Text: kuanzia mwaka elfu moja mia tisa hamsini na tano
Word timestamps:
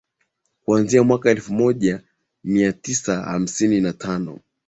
kuanzia 0.65 1.03
mwaka 1.03 1.29
elfu 1.31 1.53
moja 1.53 2.01
mia 2.43 2.73
tisa 2.73 3.21
hamsini 3.21 3.81
na 3.81 3.93
tano 3.93 4.39